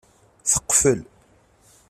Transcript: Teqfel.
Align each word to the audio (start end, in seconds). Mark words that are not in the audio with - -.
Teqfel. 0.51 1.01